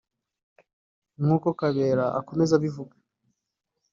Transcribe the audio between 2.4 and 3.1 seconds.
abivuga